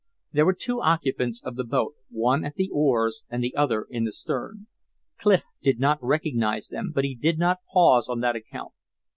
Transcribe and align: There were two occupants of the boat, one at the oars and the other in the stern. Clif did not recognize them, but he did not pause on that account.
There 0.31 0.47
were 0.47 0.55
two 0.55 0.81
occupants 0.81 1.43
of 1.43 1.55
the 1.55 1.63
boat, 1.63 1.93
one 2.09 2.43
at 2.43 2.55
the 2.55 2.71
oars 2.73 3.23
and 3.29 3.43
the 3.43 3.55
other 3.55 3.85
in 3.87 4.03
the 4.03 4.11
stern. 4.11 4.65
Clif 5.19 5.43
did 5.61 5.79
not 5.79 5.99
recognize 6.01 6.69
them, 6.69 6.91
but 6.91 7.03
he 7.03 7.13
did 7.13 7.37
not 7.37 7.59
pause 7.71 8.09
on 8.09 8.19
that 8.21 8.35
account. 8.35 8.71